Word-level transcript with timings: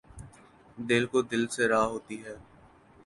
دِل 0.87 1.03
کو 1.11 1.19
دِل 1.29 1.43
سے 1.55 1.63
راہ 1.71 1.85
ہوتی 1.91 2.17
ہے 2.25 2.35